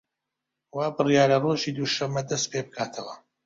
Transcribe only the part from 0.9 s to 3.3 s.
بریارە ڕۆژی دووشەممە دەست پێ بکاتەوە